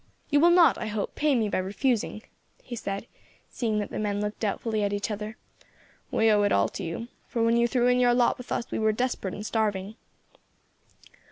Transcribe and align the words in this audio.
You 0.31 0.39
will 0.39 0.49
not, 0.49 0.79
I 0.79 0.87
hope, 0.87 1.13
pain 1.13 1.37
me 1.37 1.47
by 1.47 1.59
refusing," 1.59 2.23
he 2.63 2.75
said, 2.75 3.05
seeing 3.51 3.77
that 3.77 3.91
the 3.91 3.99
men 3.99 4.19
looked 4.19 4.39
doubtfully 4.39 4.81
at 4.83 4.93
each 4.93 5.11
other. 5.11 5.37
"We 6.09 6.31
owe 6.31 6.41
it 6.41 6.51
all 6.51 6.69
to 6.69 6.83
you, 6.83 7.07
for 7.27 7.43
when 7.43 7.55
you 7.55 7.67
threw 7.67 7.85
in 7.85 7.99
your 7.99 8.15
lot 8.15 8.39
with 8.39 8.51
us 8.51 8.71
we 8.71 8.79
were 8.79 8.93
desperate 8.93 9.35
and 9.35 9.45
starving." 9.45 9.93